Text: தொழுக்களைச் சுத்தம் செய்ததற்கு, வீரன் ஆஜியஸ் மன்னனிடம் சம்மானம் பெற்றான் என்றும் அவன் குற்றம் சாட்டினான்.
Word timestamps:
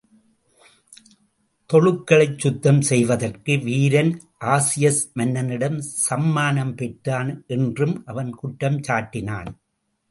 தொழுக்களைச் 1.73 2.39
சுத்தம் 2.39 2.81
செய்ததற்கு, 2.81 3.57
வீரன் 3.59 4.11
ஆஜியஸ் 4.45 5.01
மன்னனிடம் 5.15 5.79
சம்மானம் 6.09 6.75
பெற்றான் 6.75 7.43
என்றும் 7.47 7.95
அவன் 8.05 8.35
குற்றம் 8.35 8.79
சாட்டினான். 8.87 9.49